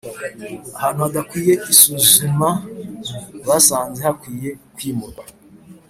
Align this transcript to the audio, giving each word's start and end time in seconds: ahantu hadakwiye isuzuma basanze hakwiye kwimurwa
ahantu 0.75 0.99
hadakwiye 1.05 1.53
isuzuma 1.71 2.49
basanze 3.47 3.99
hakwiye 4.07 4.49
kwimurwa 4.75 5.23